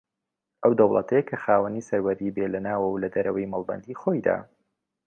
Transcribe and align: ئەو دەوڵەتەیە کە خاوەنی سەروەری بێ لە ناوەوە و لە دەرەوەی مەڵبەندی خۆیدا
ئەو 0.63 0.71
دەوڵەتەیە 0.79 1.23
کە 1.29 1.35
خاوەنی 1.43 1.85
سەروەری 1.89 2.33
بێ 2.35 2.45
لە 2.53 2.59
ناوەوە 2.67 2.89
و 2.91 3.01
لە 3.03 3.09
دەرەوەی 3.15 3.51
مەڵبەندی 3.53 3.99
خۆیدا 4.01 4.37